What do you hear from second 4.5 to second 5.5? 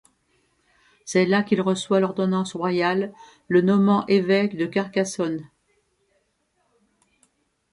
de Carcassonne.